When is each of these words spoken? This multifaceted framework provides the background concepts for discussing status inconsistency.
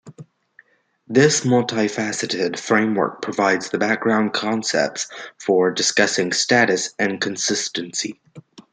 This 1.05 1.41
multifaceted 1.41 2.57
framework 2.57 3.21
provides 3.21 3.69
the 3.69 3.77
background 3.77 4.33
concepts 4.33 5.07
for 5.37 5.69
discussing 5.69 6.31
status 6.33 6.95
inconsistency. 6.97 8.19